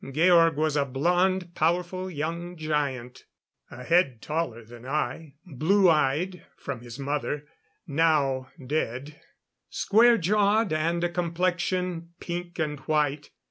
[0.11, 3.25] Georg was a blond, powerful young giant.
[3.69, 7.45] A head taller than I blue eyed, from his mother,
[7.85, 9.21] now dead
[9.69, 13.29] square jawed, and a complexion pink and white.